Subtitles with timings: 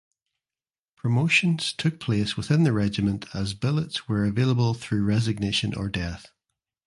[0.95, 6.31] Promotions took place within the regiment as billets were available through resignation or death.